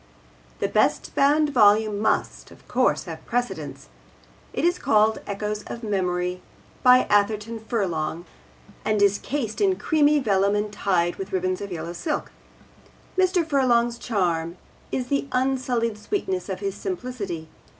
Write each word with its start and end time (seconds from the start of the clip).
The 0.57 0.67
best 0.67 1.13
bound 1.13 1.51
volume 1.51 1.99
must, 1.99 2.49
of 2.49 2.67
course, 2.67 3.03
have 3.03 3.23
precedence. 3.27 3.87
It 4.51 4.65
is 4.65 4.79
called 4.79 5.19
Echoes 5.27 5.61
of 5.67 5.83
Memory, 5.83 6.41
by 6.81 7.03
Atherton 7.07 7.59
Furlong, 7.59 8.25
and 8.83 8.99
is 8.99 9.19
cased 9.19 9.61
in 9.61 9.75
creamy 9.75 10.17
vellum 10.17 10.55
and 10.55 10.73
tied 10.73 11.17
with 11.17 11.31
ribbons 11.31 11.61
of 11.61 11.71
yellow 11.71 11.93
silk. 11.93 12.31
Mr. 13.15 13.47
Furlong's 13.47 13.99
charm 13.99 14.57
is 14.91 15.09
the 15.09 15.27
unsullied 15.33 15.99
sweetness 15.99 16.49
of 16.49 16.61
his 16.61 16.73
simplicity. 16.73 17.47